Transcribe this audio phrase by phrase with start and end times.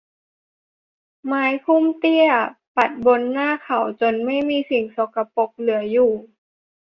[1.25, 2.27] ไม้พุ่มเตี้ย
[2.75, 6.11] ปัดบนหน้าเขาจนไม่มีสิ่งสกปรกเหลืออยู่